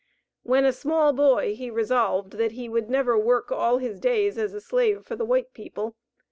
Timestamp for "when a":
0.41-0.73